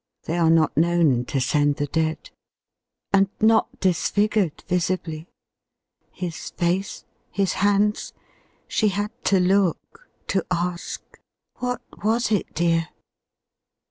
[0.23, 2.29] They are not known to send the dead ŌĆö
[3.13, 5.27] And not disfigured visibly.
[6.11, 7.03] His face?
[7.05, 8.13] ŌĆö His hands?
[8.67, 11.03] She had to look ŌĆö to ask,
[11.59, 12.87] "What was it, dear?"